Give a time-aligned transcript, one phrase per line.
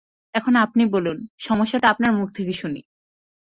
[0.33, 1.17] এখন আপনি বলুন,
[1.39, 2.81] সমস্যাটা আপনার মুখ থেকে শুনি।